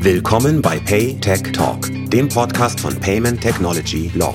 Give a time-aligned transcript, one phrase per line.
[0.00, 4.34] Willkommen bei Pay Tech Talk, dem Podcast von Payment Technology Law.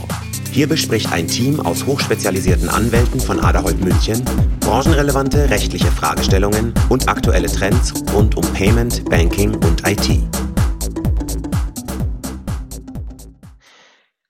[0.51, 4.23] Hier bespricht ein Team aus hochspezialisierten Anwälten von Aderholt München
[4.59, 10.19] branchenrelevante rechtliche Fragestellungen und aktuelle Trends rund um Payment, Banking und IT.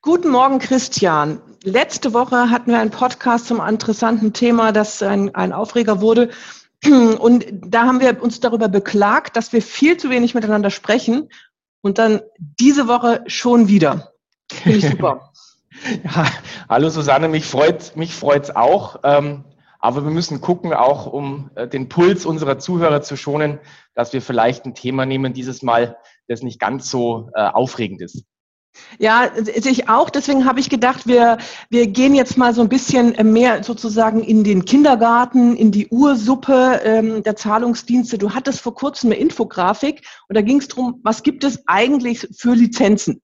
[0.02, 1.40] Guten Morgen, Christian.
[1.64, 6.30] Letzte Woche hatten wir einen Podcast zum interessanten Thema, das ein, ein Aufreger wurde.
[7.20, 11.30] Und da haben wir uns darüber beklagt, dass wir viel zu wenig miteinander sprechen.
[11.82, 14.14] Und dann diese Woche schon wieder.
[14.52, 15.32] Finde ich super.
[16.04, 16.26] ja,
[16.70, 19.00] hallo Susanne, mich freut mich freut's auch.
[19.04, 19.44] Ähm,
[19.80, 23.60] aber wir müssen gucken, auch um äh, den Puls unserer Zuhörer zu schonen,
[23.94, 25.98] dass wir vielleicht ein Thema nehmen dieses Mal,
[26.28, 28.26] das nicht ganz so äh, aufregend ist.
[29.00, 30.10] Ja, sehe ich auch.
[30.10, 31.38] Deswegen habe ich gedacht, wir,
[31.70, 36.82] wir gehen jetzt mal so ein bisschen mehr sozusagen in den Kindergarten, in die Ursuppe
[36.84, 38.18] ähm, der Zahlungsdienste.
[38.18, 42.28] Du hattest vor kurzem eine Infografik und da ging es darum, was gibt es eigentlich
[42.36, 43.22] für Lizenzen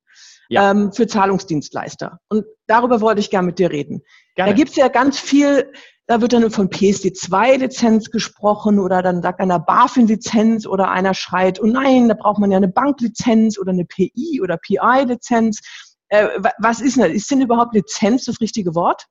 [0.49, 0.71] ja.
[0.71, 2.19] ähm, für Zahlungsdienstleister?
[2.29, 4.03] Und darüber wollte ich gerne mit dir reden.
[4.35, 4.51] Gerne.
[4.51, 5.71] Da gibt es ja ganz viel
[6.05, 11.65] da wird dann von PSD2-Lizenz gesprochen oder dann sagt einer BaFin-Lizenz oder einer schreit, oh
[11.65, 15.61] nein, da braucht man ja eine Banklizenz oder eine PI oder PI-Lizenz.
[16.09, 16.27] Äh,
[16.59, 17.13] was ist denn das?
[17.13, 19.05] Ist denn überhaupt Lizenz das richtige Wort?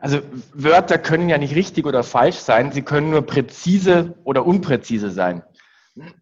[0.00, 0.20] Also
[0.52, 5.42] Wörter können ja nicht richtig oder falsch sein, sie können nur präzise oder unpräzise sein.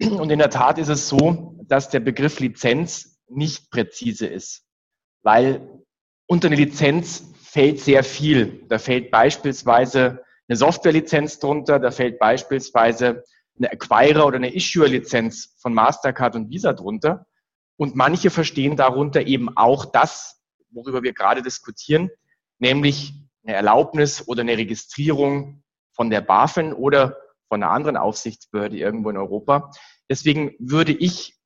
[0.00, 4.65] Und in der Tat ist es so, dass der Begriff Lizenz nicht präzise ist,
[5.23, 5.69] weil
[6.27, 8.67] unter eine Lizenz fällt sehr viel.
[8.69, 13.25] Da fällt beispielsweise eine Softwarelizenz drunter, da fällt beispielsweise
[13.57, 17.25] eine Acquirer- oder eine Issuer-Lizenz von Mastercard und Visa drunter.
[17.79, 22.11] Und manche verstehen darunter eben auch das, worüber wir gerade diskutieren,
[22.59, 25.62] nämlich eine Erlaubnis oder eine Registrierung
[25.93, 27.17] von der BaFin oder
[27.49, 29.71] von einer anderen Aufsichtsbehörde irgendwo in Europa.
[30.11, 31.39] Deswegen würde ich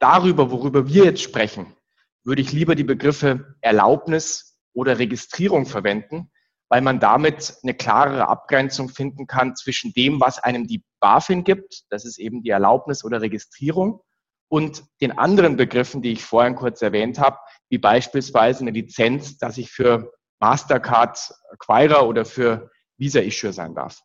[0.00, 1.76] darüber, worüber wir jetzt sprechen,
[2.24, 6.30] würde ich lieber die Begriffe Erlaubnis oder Registrierung verwenden,
[6.68, 11.82] weil man damit eine klarere Abgrenzung finden kann zwischen dem, was einem die BaFin gibt,
[11.90, 14.00] das ist eben die Erlaubnis oder Registrierung,
[14.50, 17.36] und den anderen Begriffen, die ich vorhin kurz erwähnt habe,
[17.68, 21.18] wie beispielsweise eine Lizenz, dass ich für Mastercard
[21.52, 24.00] Acquirer oder für Visa Issuer sein darf.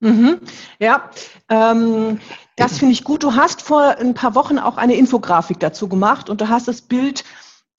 [0.00, 0.40] Mhm.
[0.78, 1.10] Ja,
[1.50, 2.18] ähm,
[2.56, 3.22] das finde ich gut.
[3.22, 6.80] Du hast vor ein paar Wochen auch eine Infografik dazu gemacht und du hast das
[6.80, 7.24] Bild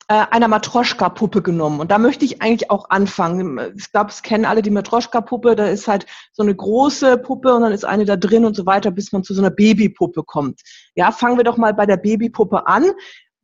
[0.08, 1.80] äh, einer Matroschka-Puppe genommen.
[1.80, 3.58] Und da möchte ich eigentlich auch anfangen.
[3.76, 5.56] Ich glaube, es kennen alle die Matroschka-Puppe.
[5.56, 8.66] Da ist halt so eine große Puppe und dann ist eine da drin und so
[8.66, 10.60] weiter, bis man zu so einer Babypuppe kommt.
[10.94, 12.90] Ja, fangen wir doch mal bei der Babypuppe an.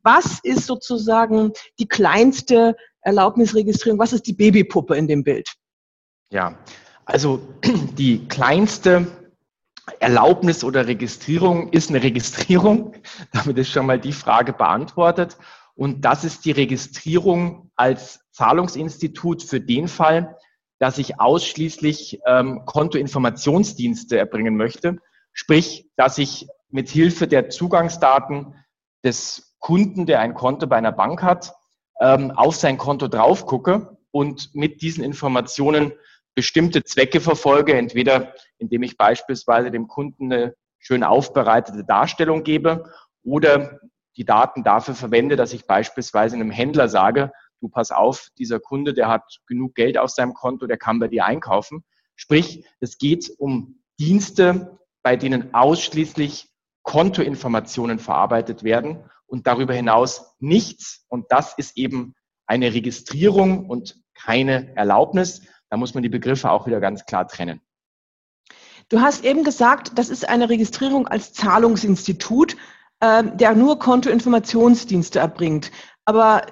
[0.03, 3.99] Was ist sozusagen die kleinste Erlaubnisregistrierung?
[3.99, 5.49] Was ist die Babypuppe in dem Bild?
[6.31, 6.57] Ja,
[7.05, 7.41] also
[7.97, 9.07] die kleinste
[9.99, 12.93] Erlaubnis oder Registrierung ist eine Registrierung.
[13.33, 15.37] Damit ist schon mal die Frage beantwortet.
[15.75, 20.37] Und das ist die Registrierung als Zahlungsinstitut für den Fall,
[20.79, 24.97] dass ich ausschließlich ähm, Kontoinformationsdienste erbringen möchte.
[25.33, 28.55] Sprich, dass ich mit Hilfe der Zugangsdaten
[29.03, 31.53] des Kunden, der ein Konto bei einer Bank hat,
[31.99, 35.93] ähm, auf sein Konto drauf gucke und mit diesen Informationen
[36.33, 42.91] bestimmte Zwecke verfolge, entweder indem ich beispielsweise dem Kunden eine schön aufbereitete Darstellung gebe
[43.23, 43.79] oder
[44.17, 48.93] die Daten dafür verwende, dass ich beispielsweise einem Händler sage, du pass auf, dieser Kunde,
[48.93, 51.83] der hat genug Geld auf seinem Konto, der kann bei dir einkaufen.
[52.15, 56.49] Sprich, es geht um Dienste, bei denen ausschließlich
[56.83, 61.05] Kontoinformationen verarbeitet werden und darüber hinaus nichts.
[61.07, 65.43] Und das ist eben eine Registrierung und keine Erlaubnis.
[65.69, 67.61] Da muss man die Begriffe auch wieder ganz klar trennen.
[68.89, 72.57] Du hast eben gesagt, das ist eine Registrierung als Zahlungsinstitut
[73.01, 75.71] äh, der nur Kontoinformationsdienste erbringt.
[76.05, 76.43] Aber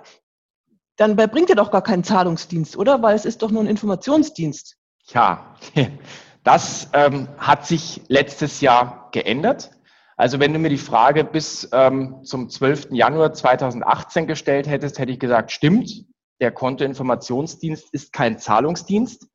[0.97, 3.01] dann bringt er doch gar keinen Zahlungsdienst, oder?
[3.01, 4.75] Weil es ist doch nur ein Informationsdienst.
[5.07, 5.55] Ja,
[6.43, 9.71] das ähm, hat sich letztes Jahr geändert.
[10.17, 12.90] Also wenn du mir die Frage bis ähm, zum 12.
[12.91, 16.03] Januar 2018 gestellt hättest, hätte ich gesagt, stimmt,
[16.41, 19.28] der Kontoinformationsdienst ist kein Zahlungsdienst.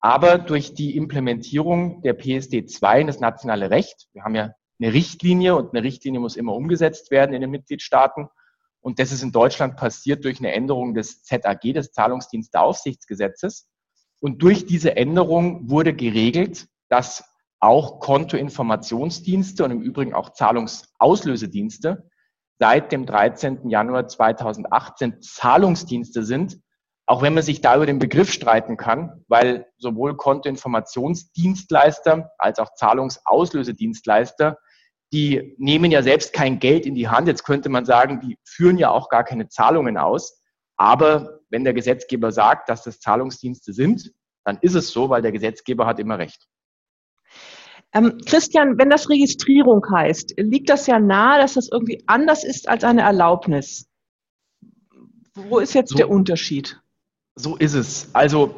[0.00, 4.54] Aber durch die Implementierung der PSD 2 in das nationale Recht, wir haben ja
[4.84, 8.28] eine Richtlinie und eine Richtlinie muss immer umgesetzt werden in den Mitgliedstaaten.
[8.80, 13.66] Und das ist in Deutschland passiert durch eine Änderung des ZAG, des Zahlungsdienstaufsichtsgesetzes.
[14.20, 17.24] Und durch diese Änderung wurde geregelt, dass
[17.60, 22.10] auch Kontoinformationsdienste und im Übrigen auch Zahlungsauslösedienste
[22.58, 23.70] seit dem 13.
[23.70, 26.58] Januar 2018 Zahlungsdienste sind,
[27.06, 32.74] auch wenn man sich da über den Begriff streiten kann, weil sowohl Kontoinformationsdienstleister als auch
[32.74, 34.58] Zahlungsauslösedienstleister
[35.14, 37.28] die nehmen ja selbst kein Geld in die Hand.
[37.28, 40.42] Jetzt könnte man sagen, die führen ja auch gar keine Zahlungen aus.
[40.76, 44.12] Aber wenn der Gesetzgeber sagt, dass das Zahlungsdienste sind,
[44.42, 46.48] dann ist es so, weil der Gesetzgeber hat immer recht.
[47.92, 52.68] Ähm, Christian, wenn das Registrierung heißt, liegt das ja nahe, dass das irgendwie anders ist
[52.68, 53.88] als eine Erlaubnis.
[55.36, 56.80] Wo ist jetzt so, der Unterschied?
[57.36, 58.12] So ist es.
[58.14, 58.56] Also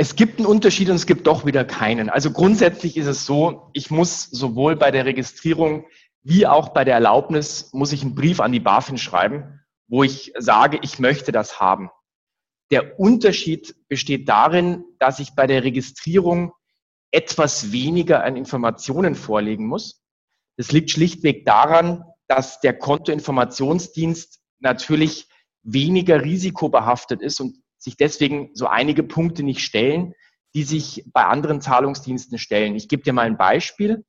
[0.00, 2.08] es gibt einen Unterschied und es gibt doch wieder keinen.
[2.08, 5.86] Also grundsätzlich ist es so, ich muss sowohl bei der Registrierung
[6.22, 10.32] wie auch bei der Erlaubnis, muss ich einen Brief an die BaFin schreiben, wo ich
[10.38, 11.90] sage, ich möchte das haben.
[12.70, 16.52] Der Unterschied besteht darin, dass ich bei der Registrierung
[17.10, 20.04] etwas weniger an Informationen vorlegen muss.
[20.56, 25.26] Das liegt schlichtweg daran, dass der Kontoinformationsdienst natürlich
[25.64, 30.14] weniger risikobehaftet ist und sich deswegen so einige Punkte nicht stellen,
[30.54, 32.74] die sich bei anderen Zahlungsdiensten stellen.
[32.74, 34.04] Ich gebe dir mal ein Beispiel.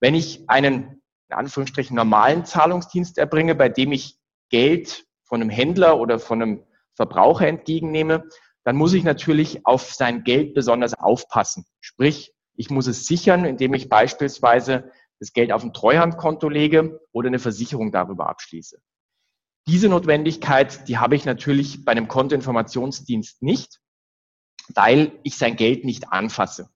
[0.00, 4.18] Wenn ich einen, in Anführungsstrichen, normalen Zahlungsdienst erbringe, bei dem ich
[4.50, 6.64] Geld von einem Händler oder von einem
[6.94, 8.24] Verbraucher entgegennehme,
[8.64, 11.64] dann muss ich natürlich auf sein Geld besonders aufpassen.
[11.80, 17.28] Sprich, ich muss es sichern, indem ich beispielsweise das Geld auf ein Treuhandkonto lege oder
[17.28, 18.80] eine Versicherung darüber abschließe.
[19.66, 23.80] Diese Notwendigkeit, die habe ich natürlich bei einem Kontoinformationsdienst nicht,
[24.74, 26.68] weil ich sein Geld nicht anfasse.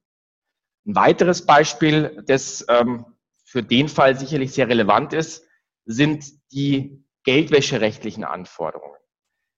[0.87, 3.07] Ein weiteres Beispiel, das ähm,
[3.45, 5.45] für den Fall sicherlich sehr relevant ist,
[5.85, 8.97] sind die geldwäscherechtlichen Anforderungen.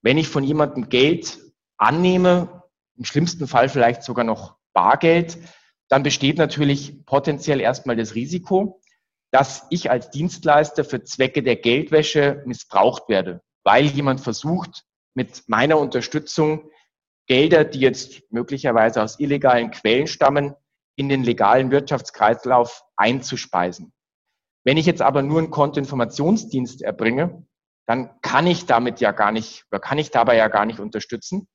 [0.01, 1.39] Wenn ich von jemandem Geld
[1.77, 2.63] annehme,
[2.97, 5.39] im schlimmsten Fall vielleicht sogar noch Bargeld,
[5.89, 8.81] dann besteht natürlich potenziell erstmal das Risiko,
[9.31, 14.85] dass ich als Dienstleister für Zwecke der Geldwäsche missbraucht werde, weil jemand versucht,
[15.15, 16.71] mit meiner Unterstützung
[17.27, 20.55] Gelder, die jetzt möglicherweise aus illegalen Quellen stammen,
[20.97, 23.93] in den legalen Wirtschaftskreislauf einzuspeisen.
[24.65, 27.47] Wenn ich jetzt aber nur einen Kontoinformationsdienst erbringe,
[27.87, 31.49] dann kann ich damit ja gar nicht, oder kann ich dabei ja gar nicht unterstützen.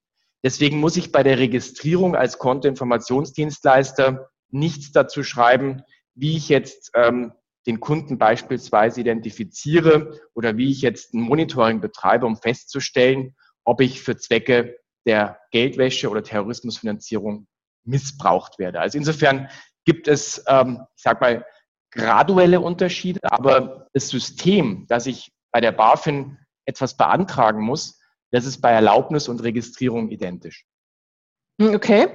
[0.43, 5.83] Deswegen muss ich bei der Registrierung als Kontoinformationsdienstleister nichts dazu schreiben,
[6.15, 7.33] wie ich jetzt ähm,
[7.65, 14.01] den Kunden beispielsweise identifiziere oder wie ich jetzt ein Monitoring betreibe, um festzustellen, ob ich
[14.01, 17.47] für Zwecke der Geldwäsche oder Terrorismusfinanzierung
[17.85, 18.79] missbraucht werde.
[18.79, 19.49] Also insofern
[19.85, 21.45] gibt es, ähm, ich sag mal,
[21.91, 27.99] graduelle Unterschiede, aber das System, dass ich bei der BaFin etwas beantragen muss,
[28.31, 30.65] das ist bei Erlaubnis und Registrierung identisch.
[31.61, 32.07] Okay.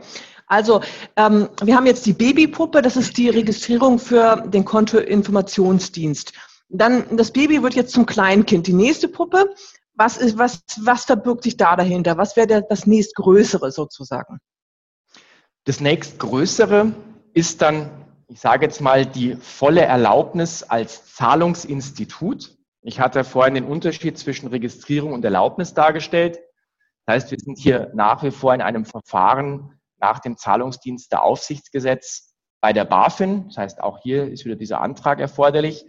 [0.48, 0.80] Also
[1.16, 6.32] ähm, wir haben jetzt die Babypuppe, das ist die Registrierung für den Kontoinformationsdienst.
[6.70, 8.66] Dann das Baby wird jetzt zum Kleinkind.
[8.66, 9.54] Die nächste Puppe,
[9.94, 12.16] was, ist, was, was verbirgt sich da dahinter?
[12.16, 14.38] Was wäre das nächstgrößere sozusagen?
[15.64, 16.92] Das nächstgrößere
[17.34, 17.90] ist dann,
[18.28, 22.56] ich sage jetzt mal, die volle Erlaubnis als Zahlungsinstitut.
[22.80, 26.38] Ich hatte vorhin den Unterschied zwischen Registrierung und Erlaubnis dargestellt.
[27.04, 32.72] Das heißt, wir sind hier nach wie vor in einem Verfahren, nach dem Zahlungsdiensteaufsichtsgesetz bei
[32.72, 33.46] der BaFin.
[33.48, 35.86] Das heißt, auch hier ist wieder dieser Antrag erforderlich.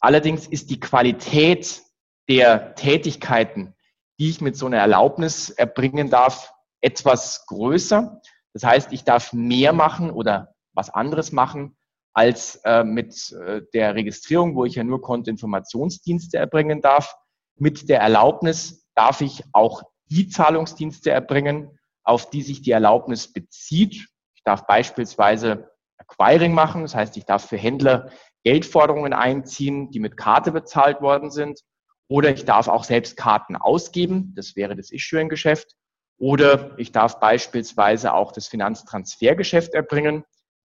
[0.00, 1.82] Allerdings ist die Qualität
[2.28, 3.74] der Tätigkeiten,
[4.18, 8.20] die ich mit so einer Erlaubnis erbringen darf, etwas größer.
[8.52, 11.76] Das heißt, ich darf mehr machen oder was anderes machen
[12.12, 17.16] als äh, mit äh, der Registrierung, wo ich ja nur Kontoinformationsdienste erbringen darf.
[17.56, 24.08] Mit der Erlaubnis darf ich auch die Zahlungsdienste erbringen, auf die sich die Erlaubnis bezieht.
[24.34, 28.10] Ich darf beispielsweise Acquiring machen, das heißt, ich darf für Händler
[28.44, 31.60] Geldforderungen einziehen, die mit Karte bezahlt worden sind.
[32.08, 35.74] Oder ich darf auch selbst Karten ausgeben, das wäre das Issuing-Geschäft.
[36.18, 40.24] Oder ich darf beispielsweise auch das Finanztransfergeschäft erbringen.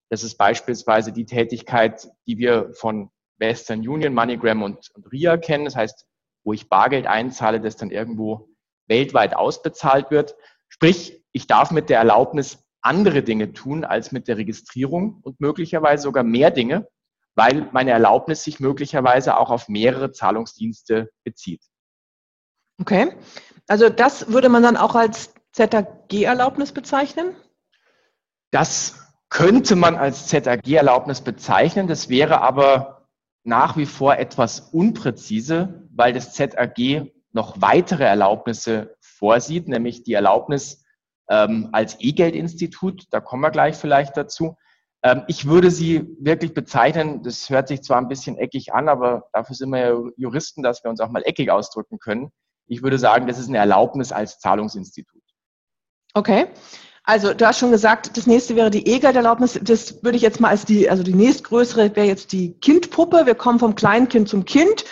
[0.09, 5.65] Das ist beispielsweise die Tätigkeit, die wir von Western Union, MoneyGram und, und RIA kennen.
[5.65, 6.05] Das heißt,
[6.43, 8.49] wo ich Bargeld einzahle, das dann irgendwo
[8.87, 10.35] weltweit ausbezahlt wird.
[10.67, 16.03] Sprich, ich darf mit der Erlaubnis andere Dinge tun als mit der Registrierung und möglicherweise
[16.03, 16.87] sogar mehr Dinge,
[17.35, 21.61] weil meine Erlaubnis sich möglicherweise auch auf mehrere Zahlungsdienste bezieht.
[22.79, 23.13] Okay,
[23.67, 27.35] also das würde man dann auch als ZAG-Erlaubnis bezeichnen?
[28.51, 31.87] Das könnte man als ZAG-Erlaubnis bezeichnen.
[31.87, 33.07] Das wäre aber
[33.43, 40.83] nach wie vor etwas unpräzise, weil das ZAG noch weitere Erlaubnisse vorsieht, nämlich die Erlaubnis,
[41.29, 43.05] ähm, als E-Geld-Institut.
[43.11, 44.57] Da kommen wir gleich vielleicht dazu.
[45.03, 49.27] Ähm, ich würde sie wirklich bezeichnen, das hört sich zwar ein bisschen eckig an, aber
[49.31, 52.31] dafür sind wir ja Juristen, dass wir uns auch mal eckig ausdrücken können.
[52.67, 55.21] Ich würde sagen, das ist eine Erlaubnis als Zahlungsinstitut.
[56.13, 56.47] Okay.
[57.03, 59.59] Also du hast schon gesagt, das nächste wäre die E-Gelderlaubnis.
[59.63, 63.25] Das würde ich jetzt mal als die, also die nächstgrößere wäre jetzt die Kindpuppe.
[63.25, 64.85] Wir kommen vom Kleinkind zum Kind.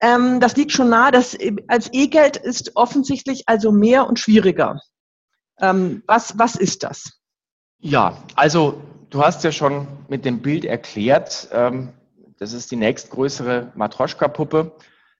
[0.00, 1.36] Ähm, das liegt schon nahe, dass
[1.66, 4.80] als E-Geld ist offensichtlich also mehr und schwieriger.
[5.60, 7.20] Ähm, was, was ist das?
[7.78, 8.80] Ja, also
[9.10, 11.92] du hast ja schon mit dem Bild erklärt, ähm,
[12.38, 14.72] das ist die nächstgrößere Matroschka-Puppe.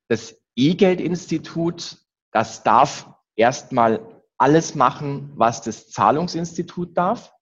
[0.09, 1.99] Das E-Geld-Institut,
[2.33, 4.01] das darf erstmal
[4.37, 7.33] alles machen, was das Zahlungsinstitut darf,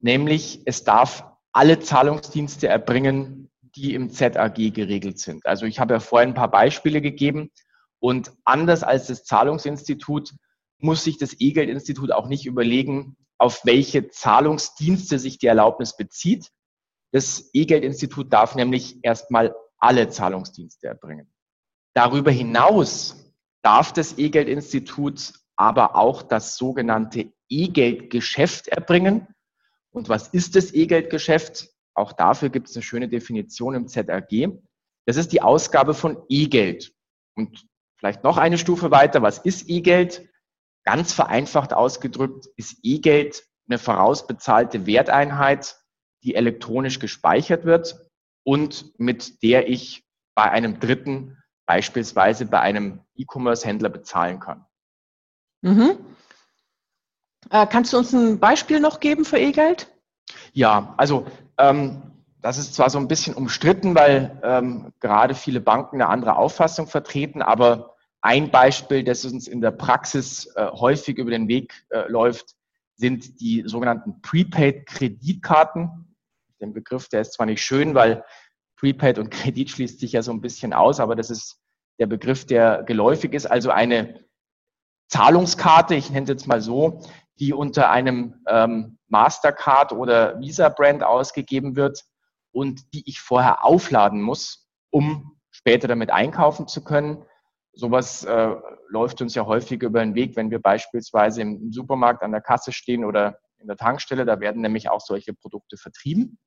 [0.00, 5.46] nämlich es darf alle Zahlungsdienste erbringen, die im ZAG geregelt sind.
[5.46, 7.50] Also ich habe ja vorhin ein paar Beispiele gegeben
[7.98, 10.34] und anders als das Zahlungsinstitut
[10.78, 16.50] muss sich das E-Geld-Institut auch nicht überlegen, auf welche Zahlungsdienste sich die Erlaubnis bezieht.
[17.12, 21.32] Das E-Geld-Institut darf nämlich erstmal alle Zahlungsdienste erbringen.
[21.94, 29.26] Darüber hinaus darf das E-Geld-Institut aber auch das sogenannte E-Geld-Geschäft erbringen.
[29.90, 31.70] Und was ist das E-Geld-Geschäft?
[31.94, 34.48] Auch dafür gibt es eine schöne Definition im ZRG.
[35.06, 36.92] Das ist die Ausgabe von E-Geld.
[37.34, 37.66] Und
[37.98, 39.22] vielleicht noch eine Stufe weiter.
[39.22, 40.28] Was ist E-Geld?
[40.86, 45.76] Ganz vereinfacht ausgedrückt ist E-Geld eine vorausbezahlte Werteinheit,
[46.22, 47.96] die elektronisch gespeichert wird
[48.44, 54.64] und mit der ich bei einem Dritten, beispielsweise bei einem E-Commerce-Händler, bezahlen kann.
[55.62, 55.98] Mhm.
[57.50, 59.92] Äh, kannst du uns ein Beispiel noch geben für E-Geld?
[60.52, 61.26] Ja, also
[61.58, 62.00] ähm,
[62.42, 66.86] das ist zwar so ein bisschen umstritten, weil ähm, gerade viele Banken eine andere Auffassung
[66.86, 72.08] vertreten, aber ein Beispiel, das uns in der Praxis äh, häufig über den Weg äh,
[72.08, 72.54] läuft,
[72.96, 76.16] sind die sogenannten Prepaid-Kreditkarten.
[76.60, 78.24] Den Begriff, der ist zwar nicht schön, weil
[78.76, 81.60] Prepaid und Kredit schließt sich ja so ein bisschen aus, aber das ist
[81.98, 83.46] der Begriff, der geläufig ist.
[83.46, 84.24] Also eine
[85.08, 87.02] Zahlungskarte, ich nenne es jetzt mal so,
[87.38, 92.02] die unter einem ähm, Mastercard oder Visa-Brand ausgegeben wird
[92.50, 97.24] und die ich vorher aufladen muss, um später damit einkaufen zu können
[97.76, 98.56] sowas äh,
[98.88, 102.72] läuft uns ja häufig über den Weg, wenn wir beispielsweise im, Supermarkt an der Kasse
[102.72, 104.24] stehen oder in der Tankstelle.
[104.24, 106.38] Da werden nämlich auch solche Produkte vertrieben.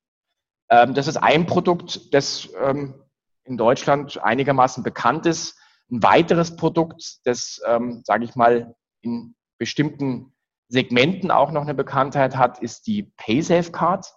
[0.69, 2.95] Ähm, das ist ein Produkt, das ähm,
[3.43, 5.57] in Deutschland einigermaßen bekannt ist.
[5.91, 10.33] Ein weiteres Produkt, das, ähm, sage ich mal, in bestimmten
[10.67, 14.13] Segmenten auch noch eine Bekanntheit hat, ist die PaySafe Card.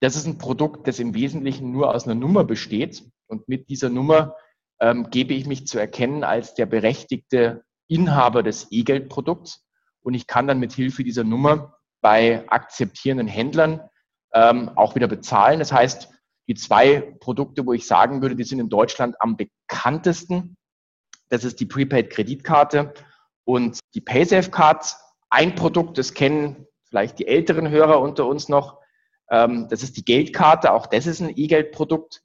[0.00, 3.02] Das ist ein Produkt, das im Wesentlichen nur aus einer Nummer besteht.
[3.26, 4.34] Und mit dieser Nummer
[4.80, 9.64] ähm, gebe ich mich zu erkennen als der berechtigte Inhaber des E-Geld-Produkts
[10.02, 13.80] und ich kann dann mit Hilfe dieser Nummer bei akzeptierenden Händlern
[14.34, 15.58] ähm, auch wieder bezahlen.
[15.58, 16.10] Das heißt,
[16.48, 20.56] die zwei Produkte, wo ich sagen würde, die sind in Deutschland am bekanntesten,
[21.30, 22.92] das ist die Prepaid-Kreditkarte
[23.44, 24.96] und die PaySafe-Card.
[25.30, 28.78] Ein Produkt, das kennen vielleicht die älteren Hörer unter uns noch,
[29.30, 30.72] ähm, das ist die Geldkarte.
[30.72, 32.22] Auch das ist ein E-Geld-Produkt.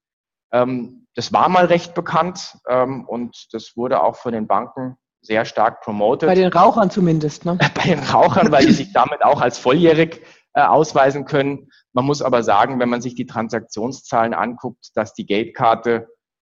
[1.16, 5.82] Das war mal recht bekannt ähm, und das wurde auch von den Banken sehr stark
[5.82, 6.30] promotet.
[6.30, 7.58] Bei den Rauchern zumindest, ne?
[7.76, 10.22] Bei den Rauchern, weil die sich damit auch als volljährig
[10.54, 11.70] äh, ausweisen können.
[11.94, 16.08] Man muss aber sagen, wenn man sich die Transaktionszahlen anguckt, dass die Geldkarte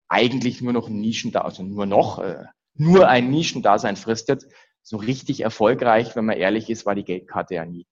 [0.10, 4.46] eigentlich nur noch ein Nischendasein, also nur noch, äh, nur ein Nischendasein fristet.
[4.84, 7.86] So richtig erfolgreich, wenn man ehrlich ist, war die Geldkarte ja nie.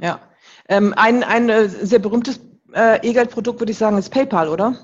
[0.00, 0.20] Ja,
[0.68, 2.40] ähm, ein, ein äh, sehr berühmtes
[2.72, 4.76] äh, E-Geld-Produkt, würde ich sagen, ist PayPal, oder?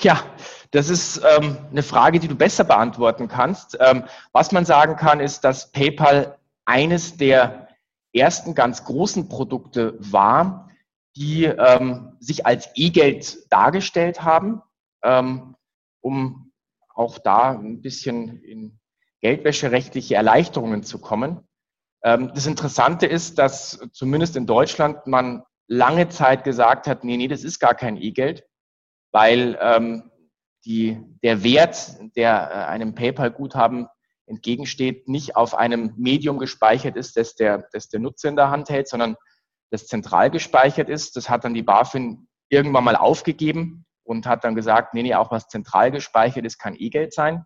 [0.00, 0.24] Ja,
[0.70, 3.76] das ist ähm, eine Frage, die du besser beantworten kannst.
[3.78, 7.68] Ähm, was man sagen kann, ist, dass PayPal eines der
[8.14, 10.70] ersten ganz großen Produkte war,
[11.16, 14.62] die ähm, sich als E-Geld dargestellt haben,
[15.04, 15.56] ähm,
[16.00, 16.52] um
[16.94, 18.78] auch da ein bisschen in
[19.20, 21.46] geldwäscherechtliche Erleichterungen zu kommen.
[22.02, 27.28] Ähm, das Interessante ist, dass zumindest in Deutschland man lange Zeit gesagt hat, nee, nee,
[27.28, 28.44] das ist gar kein E-Geld
[29.12, 30.10] weil ähm,
[30.64, 33.88] die, der Wert, der äh, einem PayPal-Guthaben
[34.26, 38.70] entgegensteht, nicht auf einem Medium gespeichert ist, das der, das der Nutzer in der Hand
[38.70, 39.16] hält, sondern
[39.70, 41.16] das zentral gespeichert ist.
[41.16, 45.30] Das hat dann die BaFin irgendwann mal aufgegeben und hat dann gesagt, nee, nee, auch
[45.30, 47.44] was zentral gespeichert ist, kann E-Geld sein.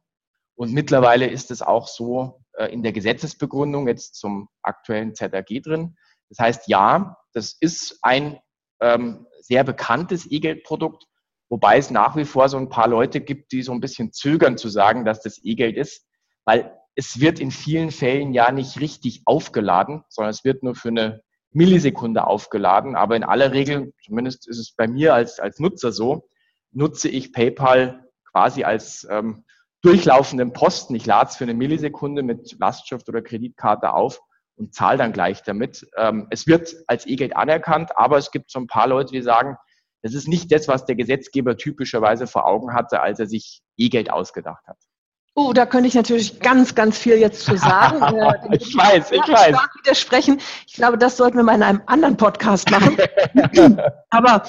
[0.54, 5.96] Und mittlerweile ist es auch so äh, in der Gesetzesbegründung jetzt zum aktuellen ZAG drin.
[6.28, 8.38] Das heißt, ja, das ist ein
[8.80, 11.06] ähm, sehr bekanntes E-Geld-Produkt,
[11.48, 14.58] Wobei es nach wie vor so ein paar Leute gibt, die so ein bisschen zögern
[14.58, 16.06] zu sagen, dass das E-Geld ist,
[16.44, 20.88] weil es wird in vielen Fällen ja nicht richtig aufgeladen, sondern es wird nur für
[20.88, 21.22] eine
[21.52, 22.96] Millisekunde aufgeladen.
[22.96, 26.28] Aber in aller Regel, zumindest ist es bei mir als, als Nutzer so,
[26.72, 29.44] nutze ich PayPal quasi als ähm,
[29.82, 30.94] durchlaufenden Posten.
[30.94, 34.20] Ich lade es für eine Millisekunde mit Lastschrift oder Kreditkarte auf
[34.56, 35.86] und zahle dann gleich damit.
[35.96, 39.56] Ähm, es wird als E-Geld anerkannt, aber es gibt so ein paar Leute, die sagen,
[40.06, 44.10] das ist nicht das, was der Gesetzgeber typischerweise vor Augen hatte, als er sich E-Geld
[44.10, 44.78] ausgedacht hat.
[45.34, 48.00] Oh, da könnte ich natürlich ganz, ganz viel jetzt zu sagen.
[48.16, 49.56] Äh, ich weiß, ich weiß.
[49.82, 50.40] Widersprechen.
[50.66, 52.96] Ich glaube, das sollten wir mal in einem anderen Podcast machen.
[54.10, 54.42] Aber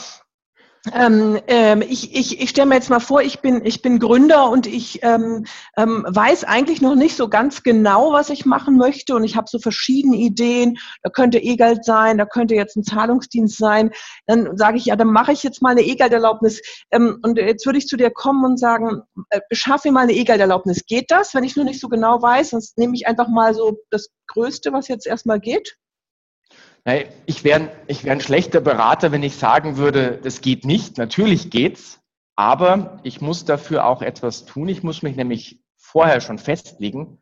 [0.94, 4.50] ähm, ähm, ich ich, ich stelle mir jetzt mal vor, ich bin, ich bin Gründer
[4.50, 5.46] und ich ähm,
[5.78, 9.48] ähm, weiß eigentlich noch nicht so ganz genau, was ich machen möchte und ich habe
[9.50, 10.78] so verschiedene Ideen.
[11.04, 13.92] Da könnte E-Geld sein, da könnte jetzt ein Zahlungsdienst sein.
[14.26, 16.62] Dann sage ich, ja, dann mache ich jetzt mal eine E-Gelderlaubnis.
[16.92, 20.14] Ähm, und jetzt würde ich zu dir kommen und sagen, äh, beschaffe mir mal eine
[20.14, 20.86] E-Gelderlaubnis.
[20.86, 22.52] Geht das, wenn ich nur nicht so genau weiß?
[22.52, 25.78] Sonst nehme ich einfach mal so das Größte, was jetzt erstmal geht.
[27.26, 30.98] Ich wäre ich wär ein schlechter Berater, wenn ich sagen würde, das geht nicht.
[30.98, 32.00] Natürlich geht's,
[32.38, 34.70] aber ich muss dafür auch etwas tun.
[34.70, 37.22] Ich muss mich nämlich vorher schon festlegen,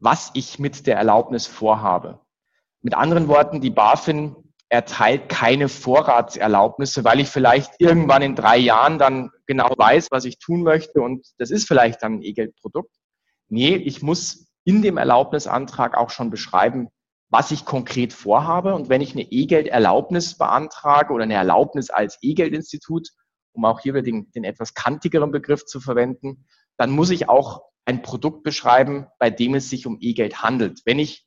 [0.00, 2.20] was ich mit der Erlaubnis vorhabe.
[2.82, 4.34] Mit anderen Worten, die BaFin
[4.68, 10.40] erteilt keine Vorratserlaubnisse, weil ich vielleicht irgendwann in drei Jahren dann genau weiß, was ich
[10.40, 12.90] tun möchte und das ist vielleicht dann ein E-Geld-Produkt.
[13.48, 16.88] Nee, ich muss in dem Erlaubnisantrag auch schon beschreiben,
[17.34, 18.76] was ich konkret vorhabe.
[18.76, 23.08] Und wenn ich eine E-Geld-Erlaubnis beantrage oder eine Erlaubnis als E-Geld-Institut,
[23.54, 28.02] um auch hier den, den etwas kantigeren Begriff zu verwenden, dann muss ich auch ein
[28.02, 30.82] Produkt beschreiben, bei dem es sich um E-Geld handelt.
[30.84, 31.26] Wenn ich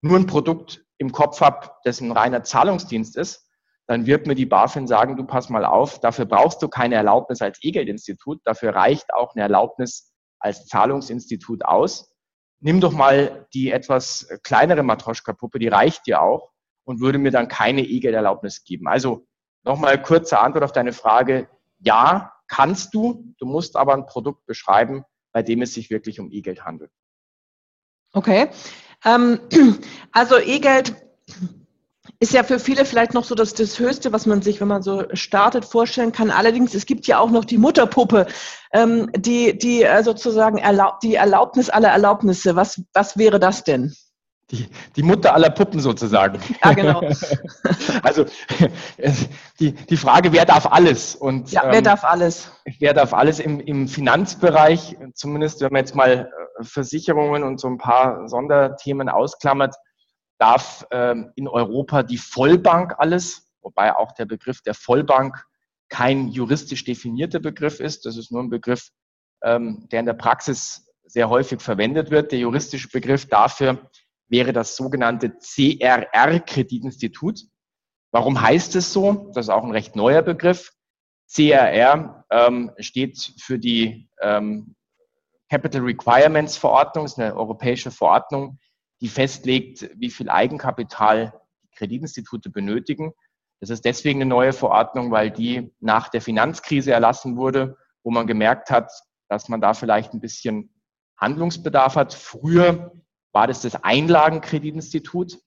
[0.00, 3.44] nur ein Produkt im Kopf habe, das ein reiner Zahlungsdienst ist,
[3.88, 7.42] dann wird mir die BaFin sagen, du pass mal auf, dafür brauchst du keine Erlaubnis
[7.42, 12.14] als E-Geld-Institut, dafür reicht auch eine Erlaubnis als Zahlungsinstitut aus
[12.60, 16.50] nimm doch mal die etwas kleinere Matroschka-Puppe, die reicht dir auch
[16.84, 18.88] und würde mir dann keine E-Geld-Erlaubnis geben.
[18.88, 19.26] Also
[19.62, 21.48] nochmal kurze Antwort auf deine Frage.
[21.78, 26.30] Ja, kannst du, du musst aber ein Produkt beschreiben, bei dem es sich wirklich um
[26.30, 26.90] E-Geld handelt.
[28.12, 28.48] Okay.
[29.04, 29.40] Ähm,
[30.12, 30.96] also E-Geld
[32.20, 34.82] ist ja für viele vielleicht noch so das, das Höchste, was man sich, wenn man
[34.82, 36.30] so startet, vorstellen kann.
[36.30, 38.26] Allerdings, es gibt ja auch noch die Mutterpuppe,
[38.72, 42.56] ähm, die, die äh, sozusagen erlaub, die Erlaubnis aller Erlaubnisse.
[42.56, 43.94] Was, was wäre das denn?
[44.50, 44.66] Die,
[44.96, 46.40] die Mutter aller Puppen sozusagen.
[46.64, 47.00] Ja, genau.
[48.02, 48.24] also
[49.60, 51.14] die, die Frage, wer darf alles?
[51.14, 52.50] Und, ja, wer ähm, darf alles?
[52.78, 57.68] Wer darf alles im, im Finanzbereich, zumindest wenn man jetzt mal äh, Versicherungen und so
[57.68, 59.76] ein paar Sonderthemen ausklammert,
[60.38, 65.44] darf ähm, in Europa die Vollbank alles, wobei auch der Begriff der Vollbank
[65.88, 68.06] kein juristisch definierter Begriff ist.
[68.06, 68.90] Das ist nur ein Begriff,
[69.42, 72.32] ähm, der in der Praxis sehr häufig verwendet wird.
[72.32, 73.90] Der juristische Begriff dafür
[74.28, 77.42] wäre das sogenannte CRR-Kreditinstitut.
[78.10, 79.30] Warum heißt es so?
[79.34, 80.72] Das ist auch ein recht neuer Begriff.
[81.32, 84.76] CRR ähm, steht für die ähm,
[85.50, 88.58] Capital Requirements Verordnung, ist eine europäische Verordnung,
[89.00, 91.32] die festlegt, wie viel Eigenkapital
[91.72, 93.12] Kreditinstitute benötigen.
[93.60, 98.26] Das ist deswegen eine neue Verordnung, weil die nach der Finanzkrise erlassen wurde, wo man
[98.26, 98.90] gemerkt hat,
[99.28, 100.72] dass man da vielleicht ein bisschen
[101.16, 102.14] Handlungsbedarf hat.
[102.14, 102.92] Früher
[103.32, 105.38] war das das Einlagenkreditinstitut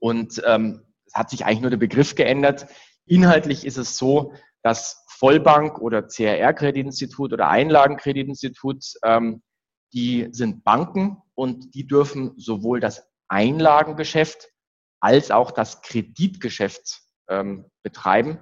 [0.00, 2.66] und ähm, es hat sich eigentlich nur der Begriff geändert.
[3.06, 9.42] Inhaltlich ist es so, dass Vollbank oder CRR-Kreditinstitut oder Einlagenkreditinstitut, ähm,
[9.92, 14.50] die sind Banken und die dürfen sowohl das Einlagengeschäft
[15.00, 17.00] als auch das Kreditgeschäft
[17.30, 18.40] ähm, betreiben.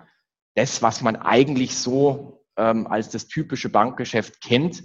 [0.56, 4.82] Das, was man eigentlich so ähm, als das typische Bankgeschäft kennt.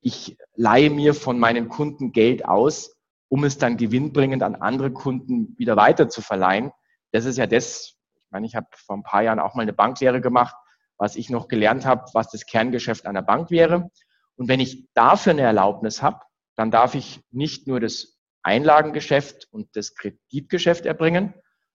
[0.00, 2.96] Ich leihe mir von meinen Kunden Geld aus,
[3.28, 6.70] um es dann gewinnbringend an andere Kunden wieder weiter zu verleihen.
[7.10, 9.72] Das ist ja das, ich meine, ich habe vor ein paar Jahren auch mal eine
[9.72, 10.54] Banklehre gemacht,
[10.98, 13.90] was ich noch gelernt habe, was das Kerngeschäft einer Bank wäre.
[14.36, 16.20] Und wenn ich dafür eine Erlaubnis habe,
[16.56, 21.34] dann darf ich nicht nur das Einlagengeschäft und das Kreditgeschäft erbringen,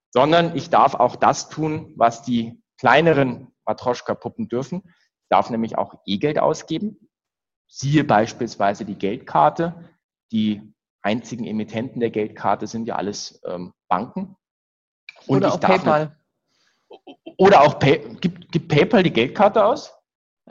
[0.10, 4.82] sondern ich darf auch das tun, was die kleineren Matroschka-Puppen dürfen.
[4.86, 7.10] Ich darf nämlich auch E-Geld ausgeben.
[7.67, 9.89] Siehe beispielsweise die Geldkarte.
[10.32, 14.36] Die einzigen Emittenten der Geldkarte sind ja alles ähm, Banken.
[15.28, 16.17] Und oder auch PayPal.
[17.38, 19.94] Oder auch Pay, gibt, gibt PayPal die Geldkarte aus?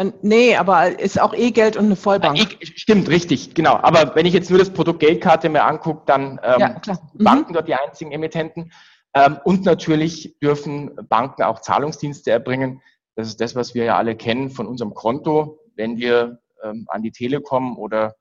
[0.00, 2.38] Äh, nee, aber ist auch E-Geld und eine Vollbank.
[2.38, 3.76] E stimmt, richtig, genau.
[3.76, 7.24] Aber wenn ich jetzt nur das Produkt Geldkarte mir angucke, dann ähm, ja, mhm.
[7.24, 8.72] Banken dort die einzigen Emittenten.
[9.12, 12.80] Ähm, und natürlich dürfen Banken auch Zahlungsdienste erbringen.
[13.14, 15.60] Das ist das, was wir ja alle kennen von unserem Konto.
[15.76, 18.14] Wenn wir ähm, an die Telekom oder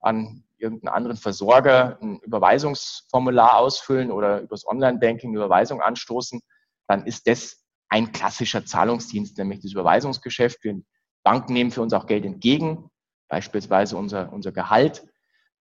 [0.00, 6.40] an irgendeinen anderen Versorger ein Überweisungsformular ausfüllen oder übers Online-Banking Überweisung anstoßen,
[6.86, 10.62] dann ist das ein klassischer Zahlungsdienst, nämlich das Überweisungsgeschäft.
[10.62, 10.80] Wir
[11.24, 12.88] Banken nehmen für uns auch Geld entgegen,
[13.28, 15.04] beispielsweise unser, unser Gehalt.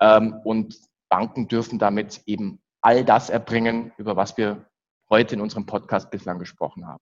[0.01, 0.77] Ähm, und
[1.09, 4.67] Banken dürfen damit eben all das erbringen, über was wir
[5.09, 7.01] heute in unserem Podcast bislang gesprochen haben.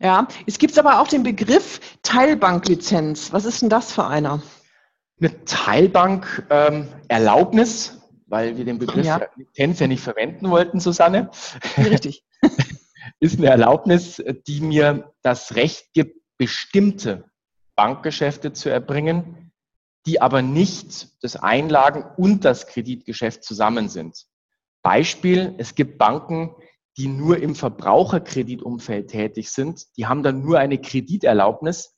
[0.00, 3.32] Ja, es gibt aber auch den Begriff Teilbanklizenz.
[3.32, 4.42] Was ist denn das für einer?
[5.20, 9.20] Eine Teilbank-Erlaubnis, ähm, weil wir den Begriff ja.
[9.36, 11.30] Lizenz ja nicht verwenden wollten, Susanne.
[11.76, 12.24] Richtig.
[13.20, 17.30] ist eine Erlaubnis, die mir das Recht gibt, bestimmte
[17.76, 19.52] Bankgeschäfte zu erbringen,
[20.06, 24.26] die aber nicht das Einlagen- und das Kreditgeschäft zusammen sind.
[24.82, 26.54] Beispiel, es gibt Banken,
[26.96, 29.96] die nur im Verbraucherkreditumfeld tätig sind.
[29.96, 31.96] Die haben dann nur eine Krediterlaubnis,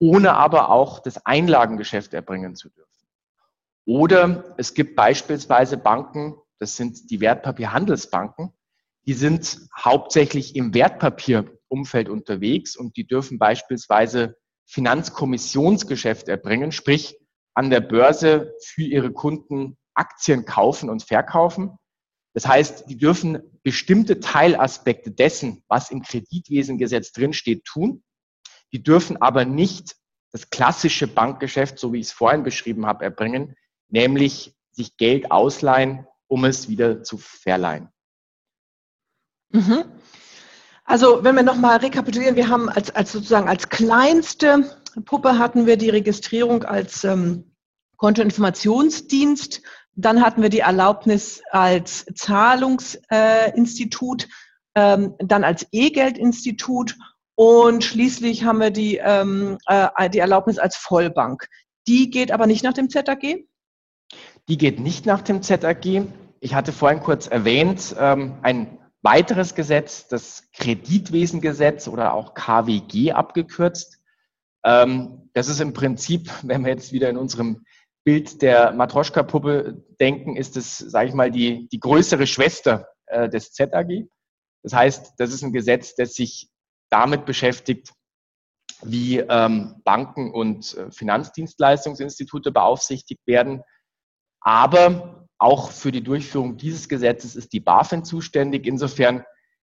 [0.00, 2.90] ohne aber auch das Einlagengeschäft erbringen zu dürfen.
[3.86, 8.52] Oder es gibt beispielsweise Banken, das sind die Wertpapierhandelsbanken,
[9.06, 17.18] die sind hauptsächlich im Wertpapierumfeld unterwegs und die dürfen beispielsweise Finanzkommissionsgeschäft erbringen, sprich
[17.54, 21.78] an der Börse für ihre Kunden Aktien kaufen und verkaufen.
[22.34, 28.02] Das heißt, die dürfen bestimmte Teilaspekte dessen, was im Kreditwesengesetz drinsteht, tun.
[28.72, 29.94] Die dürfen aber nicht
[30.32, 33.54] das klassische Bankgeschäft, so wie ich es vorhin beschrieben habe, erbringen,
[33.88, 37.88] nämlich sich Geld ausleihen, um es wieder zu verleihen.
[39.50, 39.84] Mhm.
[40.84, 45.76] Also wenn wir nochmal rekapitulieren, wir haben als, als sozusagen als kleinste Puppe hatten wir
[45.76, 47.52] die Registrierung als ähm,
[47.96, 49.62] Kontoinformationsdienst
[49.96, 54.28] dann hatten wir die Erlaubnis als Zahlungsinstitut,
[54.74, 56.96] ähm, dann als E-Geldinstitut
[57.36, 61.48] und schließlich haben wir die, ähm, äh, die Erlaubnis als Vollbank.
[61.86, 63.44] Die geht aber nicht nach dem ZAG?
[64.48, 66.06] Die geht nicht nach dem ZAG.
[66.40, 74.00] Ich hatte vorhin kurz erwähnt, ähm, ein weiteres Gesetz, das Kreditwesengesetz oder auch KWG abgekürzt.
[74.64, 77.64] Ähm, das ist im Prinzip, wenn wir jetzt wieder in unserem
[78.04, 83.52] Bild der Matroschka-Puppe denken, ist es, sage ich mal, die, die größere Schwester äh, des
[83.52, 84.08] ZAG.
[84.62, 86.50] Das heißt, das ist ein Gesetz, das sich
[86.90, 87.92] damit beschäftigt,
[88.82, 93.62] wie ähm, Banken und äh, Finanzdienstleistungsinstitute beaufsichtigt werden.
[94.40, 98.66] Aber auch für die Durchführung dieses Gesetzes ist die BaFin zuständig.
[98.66, 99.24] Insofern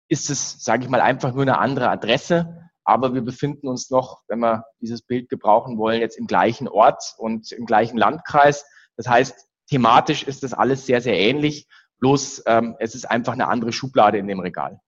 [0.07, 4.21] ist es, sage ich mal, einfach nur eine andere Adresse aber wir befinden uns noch,
[4.27, 8.65] wenn wir dieses Bild gebrauchen wollen, jetzt im gleichen Ort und im gleichen Landkreis.
[8.97, 11.67] Das heißt, thematisch ist das alles sehr, sehr ähnlich,
[11.99, 14.79] bloß ähm, es ist einfach eine andere Schublade in dem Regal.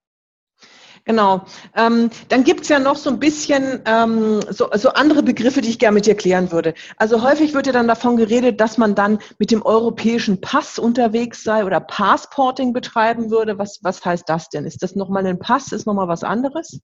[1.06, 1.46] Genau.
[1.76, 5.78] Ähm, dann gibt's ja noch so ein bisschen ähm, so, so andere Begriffe, die ich
[5.78, 6.74] gerne mit dir klären würde.
[6.98, 11.44] Also häufig wird ja dann davon geredet, dass man dann mit dem europäischen Pass unterwegs
[11.44, 13.60] sei oder Passporting betreiben würde.
[13.60, 14.66] Was, was heißt das denn?
[14.66, 15.72] Ist das nochmal ein Pass?
[15.72, 16.80] Ist nochmal was anderes?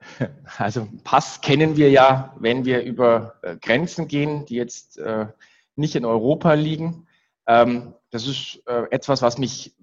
[0.58, 5.26] Also Pass kennen wir ja, wenn wir über äh, Grenzen gehen, die jetzt äh,
[5.76, 7.06] nicht in Europa liegen.
[7.46, 9.76] Ähm, das ist äh, etwas, was mich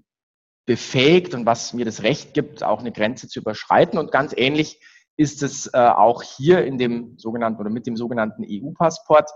[0.69, 3.97] befähigt und was mir das Recht gibt, auch eine Grenze zu überschreiten.
[3.97, 4.79] Und ganz ähnlich
[5.17, 9.31] ist es auch hier in dem sogenannten oder mit dem sogenannten EU-Passport.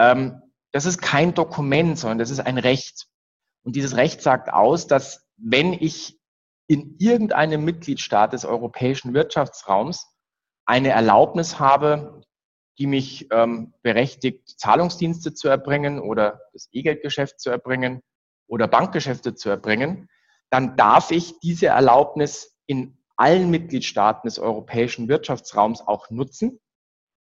[0.00, 3.06] Ähm, das ist kein Dokument, sondern das ist ein Recht.
[3.62, 6.18] Und dieses Recht sagt aus, dass wenn ich
[6.66, 10.08] in irgendeinem Mitgliedstaat des europäischen Wirtschaftsraums
[10.66, 12.20] eine Erlaubnis habe,
[12.80, 18.00] die mich ähm, berechtigt, Zahlungsdienste zu erbringen oder das E-Geldgeschäft zu erbringen
[18.48, 20.08] oder Bankgeschäfte zu erbringen,
[20.54, 26.60] dann darf ich diese Erlaubnis in allen Mitgliedstaaten des europäischen Wirtschaftsraums auch nutzen,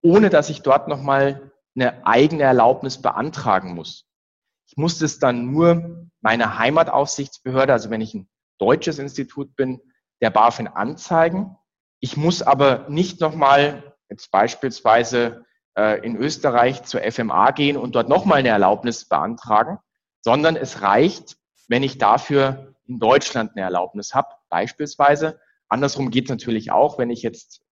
[0.03, 4.07] ohne dass ich dort nochmal eine eigene Erlaubnis beantragen muss.
[4.67, 9.81] Ich muss es dann nur meiner Heimataufsichtsbehörde, also wenn ich ein deutsches Institut bin,
[10.23, 11.57] der BaFin anzeigen
[12.01, 15.45] ich muss aber nicht nochmal jetzt beispielsweise
[15.77, 19.79] äh, in Österreich zur FMA gehen und dort nochmal eine Erlaubnis beantragen,
[20.23, 21.37] sondern es reicht,
[21.69, 25.41] wenn ich dafür in Deutschland eine Erlaubnis habe, beispielsweise.
[25.69, 27.63] Andersrum geht es natürlich auch, wenn ich jetzt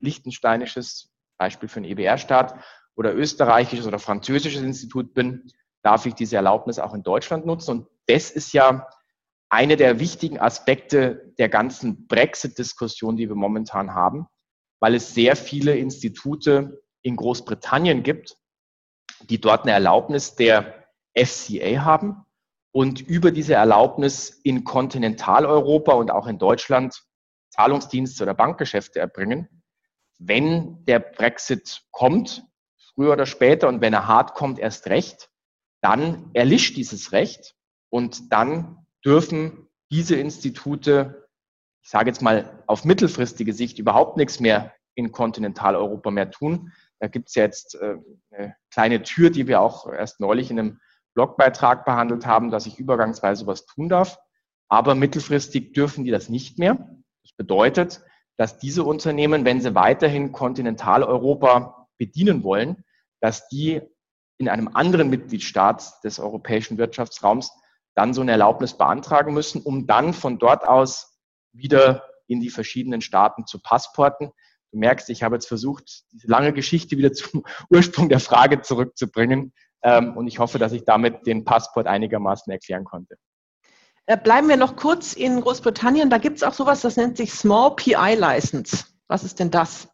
[0.00, 2.58] lichtensteinisches Beispiel für einen EBR-Staat
[2.96, 5.50] oder österreichisches oder französisches Institut bin,
[5.82, 7.70] darf ich diese Erlaubnis auch in Deutschland nutzen.
[7.70, 8.88] Und das ist ja
[9.48, 14.26] eine der wichtigen Aspekte der ganzen Brexit-Diskussion, die wir momentan haben,
[14.80, 18.36] weil es sehr viele Institute in Großbritannien gibt,
[19.30, 20.84] die dort eine Erlaubnis der
[21.16, 22.24] FCA haben
[22.78, 27.02] und über diese Erlaubnis in Kontinentaleuropa und auch in Deutschland
[27.50, 29.48] Zahlungsdienste oder Bankgeschäfte erbringen.
[30.20, 32.44] Wenn der Brexit kommt,
[32.94, 35.28] früher oder später, und wenn er hart kommt, erst recht,
[35.80, 37.56] dann erlischt dieses Recht
[37.90, 41.28] und dann dürfen diese Institute,
[41.82, 46.72] ich sage jetzt mal auf mittelfristige Sicht, überhaupt nichts mehr in Kontinentaleuropa mehr tun.
[47.00, 47.96] Da gibt es jetzt äh,
[48.30, 50.80] eine kleine Tür, die wir auch erst neulich in einem
[51.18, 54.18] Blogbeitrag behandelt haben, dass ich übergangsweise was tun darf.
[54.68, 56.74] aber mittelfristig dürfen die das nicht mehr.
[57.24, 58.02] Das bedeutet,
[58.36, 62.84] dass diese Unternehmen, wenn sie weiterhin Kontinentaleuropa bedienen wollen,
[63.20, 63.80] dass die
[64.36, 67.50] in einem anderen Mitgliedstaat des europäischen Wirtschaftsraums
[67.96, 71.18] dann so eine Erlaubnis beantragen müssen, um dann von dort aus
[71.52, 74.30] wieder in die verschiedenen Staaten zu passporten.
[74.70, 79.52] Du merkst, ich habe jetzt versucht, diese lange Geschichte wieder zum Ursprung der Frage zurückzubringen.
[79.82, 83.16] Ähm, und ich hoffe, dass ich damit den Passport einigermaßen erklären konnte.
[84.06, 86.10] Äh, bleiben wir noch kurz in Großbritannien.
[86.10, 88.86] Da gibt es auch sowas, das nennt sich Small PI License.
[89.06, 89.88] Was ist denn das?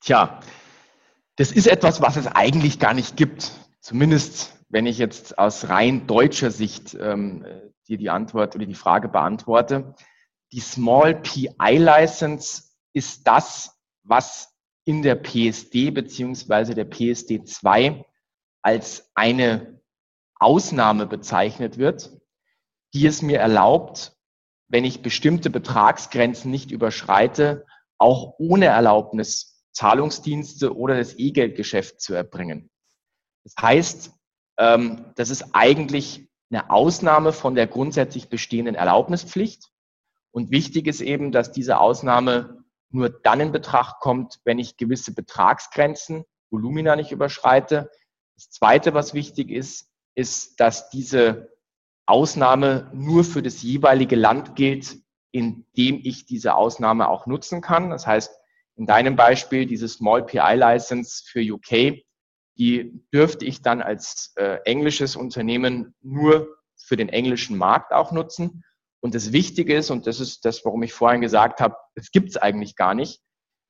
[0.00, 0.40] Tja,
[1.36, 3.52] das ist etwas, was es eigentlich gar nicht gibt.
[3.80, 7.46] Zumindest, wenn ich jetzt aus rein deutscher Sicht ähm,
[7.90, 9.94] dir die Antwort oder die Frage beantworte.
[10.52, 18.04] Die Small PI License ist das, was in der PSD beziehungsweise der PSD 2
[18.62, 19.80] als eine
[20.36, 22.10] Ausnahme bezeichnet wird,
[22.94, 24.16] die es mir erlaubt,
[24.68, 27.66] wenn ich bestimmte Betragsgrenzen nicht überschreite,
[27.98, 32.70] auch ohne Erlaubnis Zahlungsdienste oder das E-Geldgeschäft zu erbringen.
[33.44, 34.12] Das heißt,
[34.58, 39.70] ähm, das ist eigentlich eine Ausnahme von der grundsätzlich bestehenden Erlaubnispflicht.
[40.32, 45.14] Und wichtig ist eben, dass diese Ausnahme nur dann in Betracht kommt, wenn ich gewisse
[45.14, 47.90] Betragsgrenzen, Volumina nicht überschreite.
[48.40, 51.52] Das Zweite, was wichtig ist, ist, dass diese
[52.06, 54.96] Ausnahme nur für das jeweilige Land gilt,
[55.30, 57.90] in dem ich diese Ausnahme auch nutzen kann.
[57.90, 58.34] Das heißt,
[58.76, 62.02] in deinem Beispiel, diese Small PI License für UK,
[62.56, 66.48] die dürfte ich dann als äh, englisches Unternehmen nur
[66.78, 68.64] für den englischen Markt auch nutzen.
[69.00, 72.30] Und das Wichtige ist, und das ist das, warum ich vorhin gesagt habe, es gibt
[72.30, 73.20] es eigentlich gar nicht,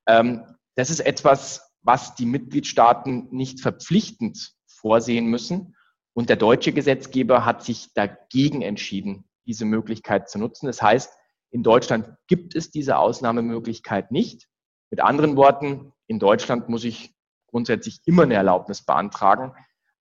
[0.07, 0.45] ähm,
[0.77, 5.77] das ist etwas, was die Mitgliedstaaten nicht verpflichtend vorsehen müssen.
[6.13, 10.67] Und der deutsche Gesetzgeber hat sich dagegen entschieden, diese Möglichkeit zu nutzen.
[10.67, 11.13] Das heißt,
[11.51, 14.49] in Deutschland gibt es diese Ausnahmemöglichkeit nicht.
[14.91, 17.15] Mit anderen Worten, in Deutschland muss ich
[17.47, 19.55] grundsätzlich immer eine Erlaubnis beantragen,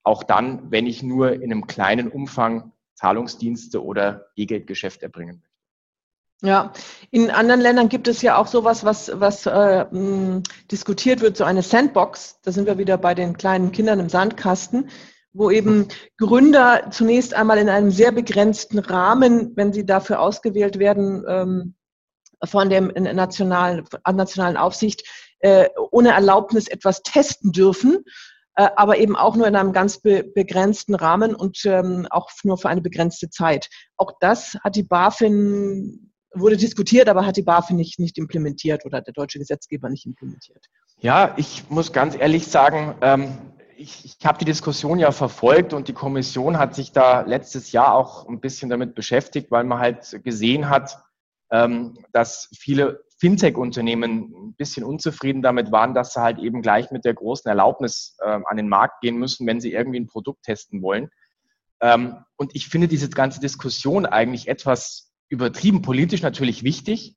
[0.04, 5.49] auch dann, wenn ich nur in einem kleinen Umfang Zahlungsdienste oder E-Geldgeschäft erbringen möchte.
[6.42, 6.72] Ja,
[7.12, 11.44] in anderen Ländern gibt es ja auch sowas, was, was äh, mh, diskutiert wird, so
[11.44, 12.40] eine Sandbox.
[12.44, 14.90] Da sind wir wieder bei den kleinen Kindern im Sandkasten,
[15.34, 21.26] wo eben Gründer zunächst einmal in einem sehr begrenzten Rahmen, wenn sie dafür ausgewählt werden,
[21.28, 21.76] ähm,
[22.46, 25.04] von der nationalen, nationalen Aufsicht,
[25.40, 28.06] äh, ohne Erlaubnis etwas testen dürfen
[28.56, 32.58] äh, aber eben auch nur in einem ganz be begrenzten Rahmen und ähm, auch nur
[32.58, 33.70] für eine begrenzte Zeit.
[33.96, 39.02] Auch das hat die BaFin, wurde diskutiert, aber hat die BaFin nicht, nicht implementiert oder
[39.02, 40.66] der deutsche Gesetzgeber nicht implementiert.
[41.00, 43.38] Ja, ich muss ganz ehrlich sagen, ähm,
[43.78, 47.94] ich, ich habe die Diskussion ja verfolgt und die Kommission hat sich da letztes Jahr
[47.94, 51.02] auch ein bisschen damit beschäftigt, weil man halt gesehen hat,
[51.52, 57.06] ähm, dass viele Fintech-Unternehmen ein bisschen unzufrieden damit waren, dass sie halt eben gleich mit
[57.06, 60.82] der großen Erlaubnis äh, an den Markt gehen müssen, wenn sie irgendwie ein Produkt testen
[60.82, 61.10] wollen.
[61.82, 67.16] Ähm, und ich finde diese ganze Diskussion eigentlich etwas übertrieben, politisch natürlich wichtig,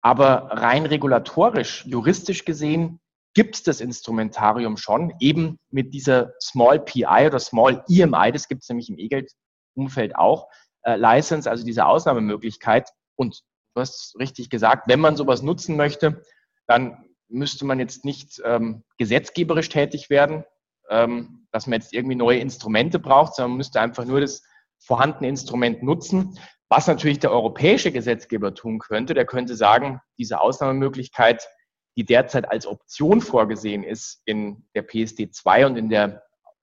[0.00, 3.00] aber rein regulatorisch, juristisch gesehen,
[3.34, 8.62] gibt es das Instrumentarium schon, eben mit dieser Small PI oder Small EMI, das gibt
[8.62, 10.48] es nämlich im E-Geld-Umfeld auch,
[10.82, 12.90] äh, License, also diese Ausnahmemöglichkeit.
[13.16, 13.42] Und
[13.74, 16.22] du hast richtig gesagt, wenn man sowas nutzen möchte,
[16.66, 20.44] dann müsste man jetzt nicht ähm, gesetzgeberisch tätig werden,
[20.88, 24.42] ähm, dass man jetzt irgendwie neue Instrumente braucht, sondern man müsste einfach nur das
[24.78, 26.38] vorhandene Instrument nutzen.
[26.70, 31.48] Was natürlich der europäische Gesetzgeber tun könnte, der könnte sagen, diese Ausnahmemöglichkeit,
[31.96, 36.22] die derzeit als Option vorgesehen ist in der PSD 2 und in der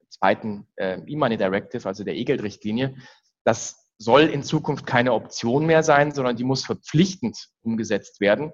[0.09, 2.95] zweiten äh, E-Money Directive, also der E-Geld-Richtlinie,
[3.43, 8.53] das soll in Zukunft keine Option mehr sein, sondern die muss verpflichtend umgesetzt werden.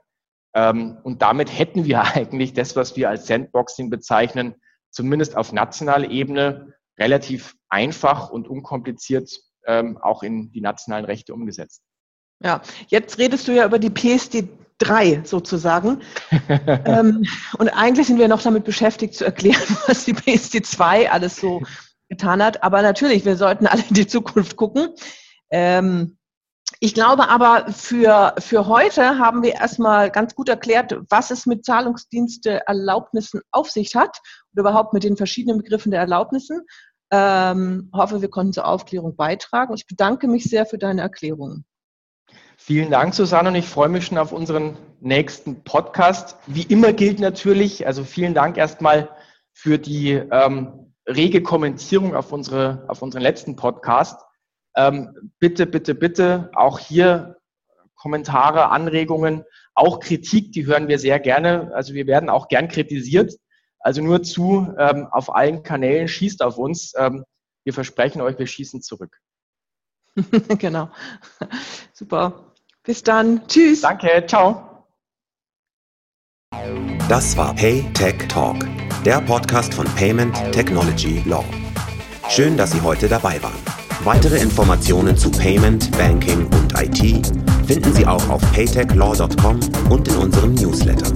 [0.54, 4.56] Ähm, und damit hätten wir eigentlich das, was wir als Sandboxing bezeichnen,
[4.90, 9.32] zumindest auf nationaler Ebene relativ einfach und unkompliziert
[9.67, 11.82] ähm, auch in die nationalen Rechte umgesetzt.
[12.43, 16.02] Ja, jetzt redest du ja über die PSD 3 sozusagen.
[16.86, 17.24] ähm,
[17.58, 21.62] und eigentlich sind wir noch damit beschäftigt zu erklären, was die PSD 2 alles so
[22.10, 22.63] getan hat.
[22.63, 24.89] Aber natürlich, wir sollten alle in die Zukunft gucken.
[25.52, 26.17] Ähm,
[26.80, 31.63] ich glaube aber, für, für heute haben wir erstmal ganz gut erklärt, was es mit
[31.63, 34.17] Zahlungsdienste-Erlaubnissen auf sich hat
[34.52, 36.62] und überhaupt mit den verschiedenen Begriffen der Erlaubnissen.
[37.12, 39.74] Ähm, hoffe, wir konnten zur Aufklärung beitragen.
[39.74, 41.65] Ich bedanke mich sehr für deine Erklärungen.
[42.58, 46.38] Vielen Dank, Susanne, und ich freue mich schon auf unseren nächsten Podcast.
[46.47, 49.10] Wie immer gilt natürlich, also vielen Dank erstmal
[49.52, 54.21] für die ähm, rege Kommentierung auf, unsere, auf unseren letzten Podcast.
[54.76, 57.38] Ähm, bitte, bitte, bitte auch hier
[57.95, 59.43] Kommentare, Anregungen,
[59.76, 61.71] auch Kritik, die hören wir sehr gerne.
[61.74, 63.34] Also wir werden auch gern kritisiert.
[63.82, 66.94] Also nur zu ähm, auf allen Kanälen, schießt auf uns.
[66.98, 67.24] Ähm,
[67.63, 69.17] wir versprechen euch, wir schießen zurück.
[70.60, 70.89] genau.
[71.94, 72.54] Super.
[72.84, 73.48] Bis dann.
[73.48, 73.82] Tschüss.
[73.82, 74.26] Danke.
[74.28, 74.86] Ciao.
[77.08, 78.58] Das war Pay Tech Talk,
[79.06, 81.46] der Podcast von Payment Technology Law.
[82.30, 83.60] Schön, dass Sie heute dabei waren.
[84.04, 87.28] Weitere Informationen zu Payment, Banking und IT
[87.67, 91.12] finden Sie auch auf paytechlaw.com und in unserem Newsletter.